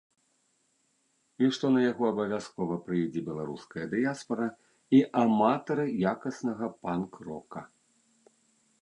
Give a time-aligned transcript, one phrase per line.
[1.45, 4.49] І што на яго абавязкова прыйдзе беларуская дыяспара
[5.01, 7.61] і аматары якаснага панк-рока.